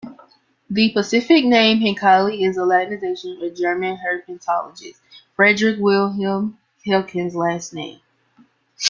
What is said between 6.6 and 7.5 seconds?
Henkel's